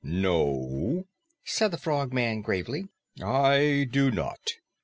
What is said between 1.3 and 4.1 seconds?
said the Frogman gravely, "I do